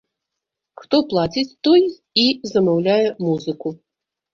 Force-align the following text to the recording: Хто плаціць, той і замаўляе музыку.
Хто 0.83 1.01
плаціць, 1.11 1.53
той 1.69 1.87
і 2.25 2.27
замаўляе 2.57 3.01
музыку. 3.25 3.81